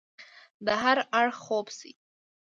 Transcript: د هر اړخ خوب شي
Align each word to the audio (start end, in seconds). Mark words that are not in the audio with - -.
د 0.65 0.67
هر 0.81 0.97
اړخ 1.19 1.35
خوب 1.45 1.67
شي 1.77 1.91